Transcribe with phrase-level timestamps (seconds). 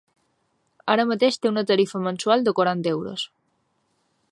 [0.93, 3.29] Ara mateix té una tarifa mensual de quaranta euros.